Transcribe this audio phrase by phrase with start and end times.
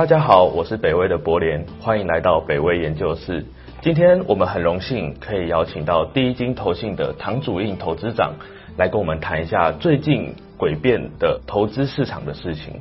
[0.00, 3.44] 大家好，我是北威的博联，欢迎来到北威研究室。
[3.82, 8.32] 今天我们很荣幸可以邀请到第一金投信的唐祖印投资长
[8.78, 12.80] 来跟我们谈一下最近诡变的投资市场的事情。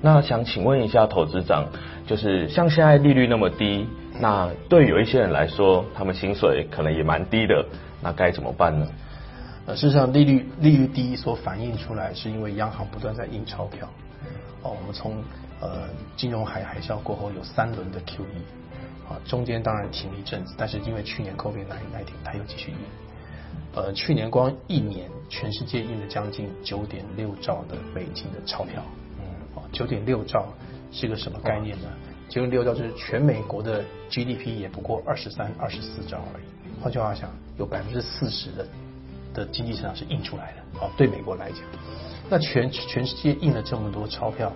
[0.00, 1.64] 那想请问一下投资长，
[2.06, 3.88] 就是像现在利率那么低，
[4.20, 7.66] 那对有一些人来说，他们薪水可能也蛮低的，
[8.00, 8.86] 那该怎么办呢？
[9.74, 13.88] 事实上，利率利率低所反映出来，是因为央行不断在印钞票。
[14.62, 15.16] 哦，我们从
[15.60, 18.24] 呃金融海海啸过后有三轮的 QE。
[19.08, 22.78] 啊，中间当然停了一阵子，但是因为去年 COVID 那那一天，它又继续印。
[23.72, 28.82] 呃，去年光一年，全世界印了将近九点六兆的美金的钞票。
[29.20, 29.24] 嗯，
[29.54, 30.48] 啊，九点六兆
[30.90, 31.88] 是个什么概念呢？
[32.28, 36.82] 九点六兆就是全美国的 GDP 也不过二十三、二十四兆而已。
[36.82, 38.66] 换句话讲，有百分之四十的
[39.32, 40.84] 的经济增长是印出来的。
[40.84, 41.60] 哦，对美国来讲，
[42.28, 44.52] 那全全世界印了这么多钞票。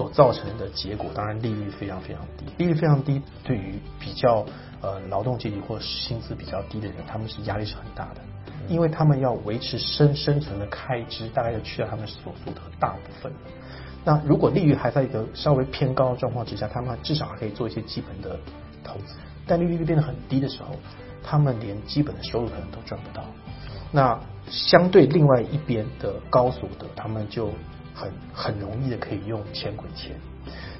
[0.00, 4.46] 所造成的结果，当然利率非常非常低，利率非常低，对于比较
[4.80, 8.22] 呃劳动阶级或薪资比较低的人，他们是压力是很大的，
[8.66, 13.30] 因为他们要维持生生存的开支，大概要去掉他们所得的大部分。
[14.02, 18.38] 那如果利率还在一个稍微偏高的状况之下，他们至少还可以做一些基本的
[18.82, 19.16] 投资。
[19.46, 20.74] 但利率变得很低的时候，
[21.22, 23.22] 他们连基本的收入可能都赚不到。
[23.92, 27.50] 那相对另外一边的高所得，他们就。
[27.94, 30.16] 很很容易的可以用钱滚钱，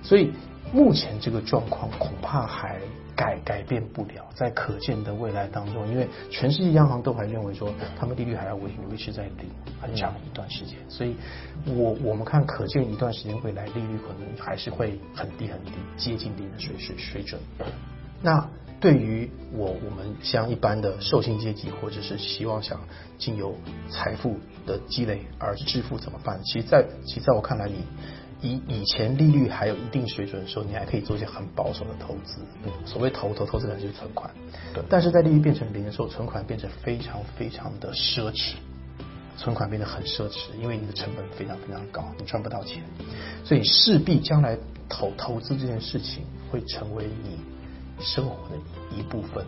[0.02, 0.32] 所以
[0.72, 2.78] 目前这个状况恐怕还
[3.16, 11.14] 改改变不了，在可见的未来当中，因为全世界央行都还认为说，他们利率还要维维持在零很长一段时间，所以
[11.66, 17.38] 我我们看可见一段时间未来利率可能还是会很低很低，接近零的水水水准。
[18.22, 18.48] 那
[18.80, 22.80] 对于我我们像一般的受薪阶级，或者是希望想
[23.18, 23.54] 经由
[23.90, 26.40] 财富的积累而致富怎么办？
[26.42, 27.84] 其实，在其实在我看来，你
[28.40, 32.40] 以以前利率还有一定水准的时候，你还可以做一些很保守的投资。
[32.86, 34.30] 所谓投投投资人，就是存款。
[34.72, 34.82] 对。
[34.88, 38.54] 但是在利率变成零的时候，存款变成非常非常的奢侈，
[39.36, 42.82] 存款变得很奢侈，因为你的成本非常非常高，你赚不到钱，
[43.44, 44.56] 所以势必将来
[44.88, 47.36] 投投资这件事情会成为你。
[48.00, 48.56] 生活的
[48.96, 49.44] 一部分，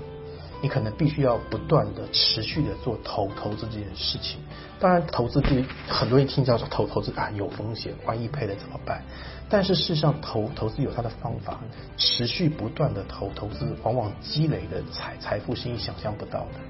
[0.60, 4.38] 你可能必须要不断的、持续的做投投资这件事情。
[4.78, 9.02] 当然，投资对很多人听到说投投资啊有风险，万一赔了怎么办？
[9.48, 11.60] 但是事实上，投投资有它的方法，
[11.96, 16.60] 持续不断的投投资，往往积累的财财富是你想象不到的。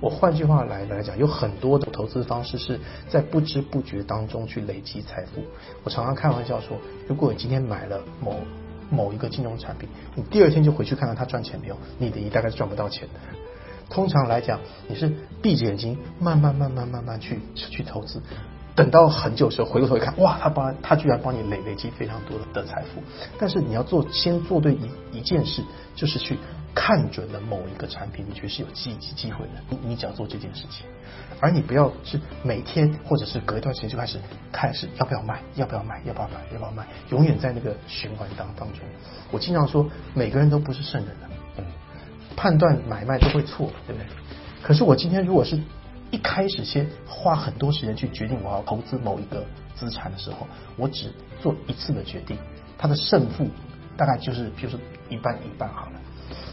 [0.00, 5.44] 我换句话来来讲，有很多的投资方式是在不知不觉当中去累积财富。
[5.84, 6.76] 我常常开玩笑说，
[7.06, 8.40] 如果你今天买了某。
[8.92, 11.76] 某一个金融产品，你第二天就回去看看它赚钱没有？
[11.98, 13.20] 你的一大概是赚不到钱的。
[13.88, 18.22] 通常来讲，你是闭着眼睛慢慢慢慢慢慢去去投资，
[18.74, 23.02] 等到很久时候回过头一看，哇，他帮他居然帮你累累积非常多的财富。
[23.38, 25.62] 但是你要做先做对一一件事，
[25.94, 26.38] 就是去。
[26.74, 30.86] 看准了某一个产品，你觉得是有机机会的，你你只要做这件事情，
[31.38, 34.18] 而你不要是每天或者是隔一段时间就开始
[34.50, 38.78] 开始要不要卖，要不要卖，要不要卖，要不要卖，永远在那个循环当当中。
[39.30, 41.28] 我经常说，每个人都不是圣人的，
[41.58, 41.64] 嗯，
[42.36, 44.06] 判断买卖都会错，对不对？
[44.62, 45.60] 可是我今天如果是
[46.12, 50.46] 一开始先花很多时间去决定我要投资某一个资产的时候，
[50.76, 52.36] 我只做一次的决定，
[52.78, 53.48] 它的胜负
[53.96, 54.78] 大概就是，比如说
[55.08, 55.92] 一半一半好了。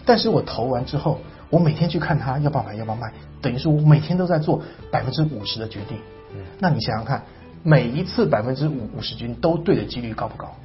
[0.06, 1.20] 但是我投完之后，
[1.50, 6.00] 我每天去看它要不要买，要不要卖，等于是我每天都在做百分之五十的决定。
[6.34, 7.26] 嗯，那你想想看，
[7.62, 10.56] 每一次百分之五五十均都对的几率高不高？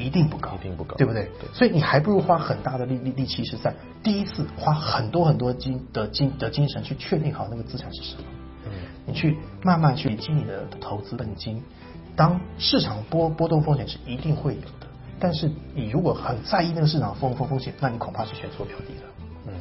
[0.00, 1.24] 一定不高，一定不高，对不对？
[1.40, 8.22] 对所以你还不如花很大的力力力气是在第一次花很多很多精的精的精神去确定好那个资产是什么。
[8.66, 8.72] 嗯，
[9.06, 11.62] 你去慢慢去累积你的投资本金。
[12.16, 14.86] 当市场波波动风险是一定会有的。
[15.18, 19.10] 但是你如果很在意那个市场风风风险，那你恐怕是选错标的了。
[19.46, 19.52] 嗯，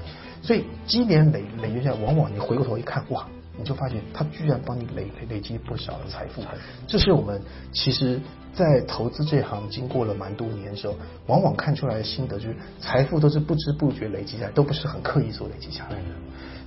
[0.42, 3.25] 所以积年累累积下来，往往你回过头一看，哇，
[3.60, 6.42] 你就发现它居然帮你累累累积不少的财富。
[6.88, 7.42] 这是我们
[7.74, 8.20] 其实，
[8.54, 10.96] 在投资这行经过了蛮多年的时候，
[11.28, 16.06] 往往看出来的心得就是，财富都是不知不觉累积下来，都不是很刻意所累积下来的。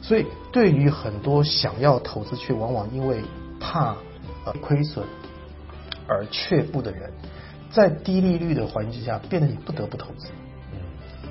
[0.03, 3.23] 所以对于很多想要投资却往往因为
[3.59, 3.97] 怕
[4.45, 5.07] 呃亏损
[6.07, 7.11] 而却步的人。
[7.71, 10.52] 在低利率的环境之下，变得你不得不投资，嗯，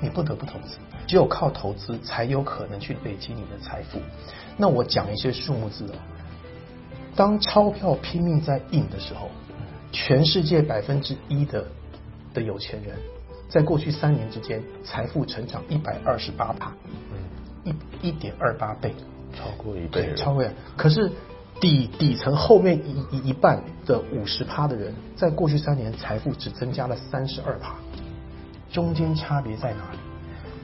[0.02, 0.76] 你不得不投资，
[1.06, 4.00] 只有靠投资才有可能去累积你的财富。
[4.56, 5.94] 那我讲一些数目字哦，
[7.14, 9.30] 当钞票拼命在印的时候，
[9.92, 11.64] 全世界百分之一的
[12.34, 12.96] 的有钱人，
[13.48, 16.72] 在过去三年之间，财富成长一百二十八帕，
[17.64, 18.92] 嗯，一一点二八倍，
[19.34, 20.44] 超过一倍，超过。
[20.76, 21.10] 可是
[21.60, 27.76] 底底层后面一一一半的五十趴的人，在过去三年财富只增加了三十二趴，
[28.72, 29.98] 中间差别在哪里？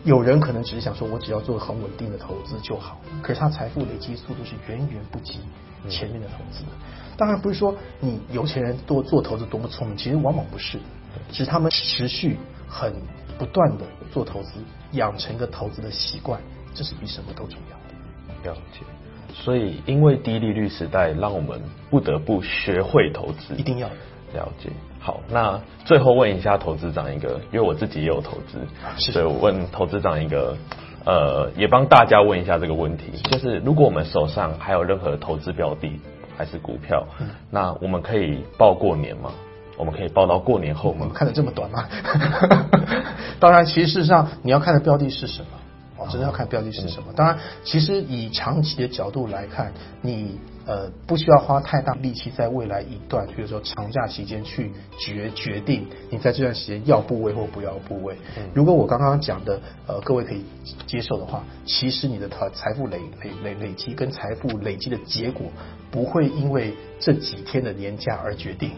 [0.04, 5.40] 有人可能只是想说，我只要做很稳定的投资就好，可是他财富累积速度是远远不及
[5.88, 6.64] 前面的投资。
[7.16, 10.78] 当然不是说你有钱人多做投资多么聪明，其实往往不是，
[11.30, 12.94] 只是他们持续很
[13.38, 14.52] 不断的做投资，
[14.92, 16.40] 养成一个投资的习惯，
[16.74, 18.50] 这是比什么都重要的。
[18.50, 18.86] 了解。
[19.34, 23.54] 所以，因为低利率时代，让我们不得不学会投资。
[23.56, 23.90] 一定要
[24.34, 24.70] 了解。
[25.00, 28.58] 好，那最后问一下投资长一个，因为我自己也有投资，
[29.12, 30.56] 所以我问投资长一个，
[31.04, 36.00] 呃，也帮大家问一下这个问题，就是如果我们手上还有任何投资标的
[36.36, 37.06] 还是股票，
[37.50, 39.30] 那我们可以报过年吗？
[39.76, 41.08] 我们可以报到过年后吗？
[41.14, 41.84] 看的这么短吗？
[43.38, 45.48] 当然，其实事实上你要看的标的是什么。
[46.08, 47.12] 哦，真的要看标的是什么。
[47.14, 58.16] 当然，其实以长期的角度来看，你呃不需要花太大力气在未来一段，比如说长假期间去决决定你在这段时间要部位或不要部位。
[58.54, 60.44] 如果我刚刚讲的呃各位可以
[60.86, 65.46] 接受的话，其实你的财财富累累累累积跟财富累积的结果
[65.90, 68.72] 不会因为这几天的年假而决定。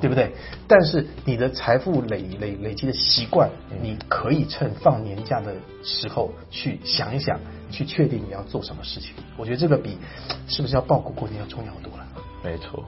[0.00, 0.32] 对不对？
[0.68, 3.48] 但是你的财富累累累积的习惯，
[3.82, 7.38] 你可以趁放年假的时候去想一想，
[7.70, 9.10] 去确定你要做什么事情。
[9.36, 9.98] 我觉得这个比
[10.46, 12.06] 是不是要报股过年要重要多了。
[12.42, 12.84] 没错。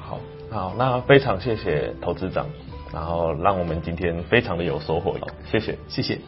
[0.00, 2.46] 好，好，那非常谢谢投资长，
[2.92, 5.26] 然后让我们今天非常的有收获了。
[5.50, 6.18] 谢谢，谢谢。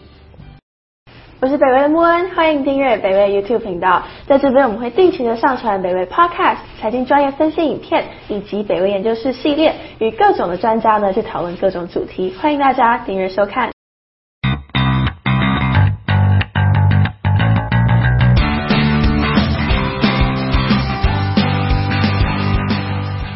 [1.38, 4.02] 我是北威的穆恩，欢迎订阅北威 YouTube 频道。
[4.26, 12.34] 在这边，我们会定期的上传北威 Podcast、财经专业分析影片，以及北威研究室系列，与各种的专家呢去讨论各种主题。
[12.40, 13.75] 欢迎大家订阅收看。